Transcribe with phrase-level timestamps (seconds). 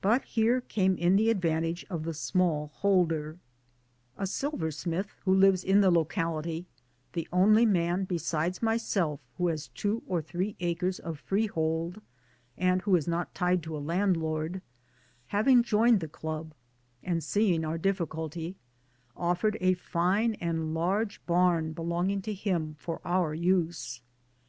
[0.00, 3.38] But here in the advantage of the small holder.
[4.18, 9.20] A 290 MY DAYS AND DREAMS silversmith who lives in the localitythe only beside myself
[9.38, 12.00] who has two or three acres of free hold
[12.58, 14.62] and who is not tied to a landlord
[15.28, 16.54] having" joined the Club,
[17.04, 18.56] and seeing; our difficulty,
[19.16, 24.02] offered a fine and large barn belonging to him for our use.